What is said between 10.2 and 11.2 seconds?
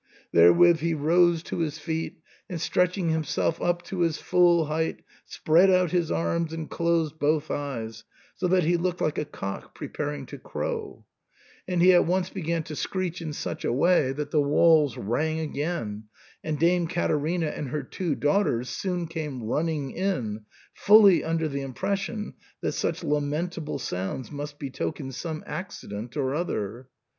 to crow;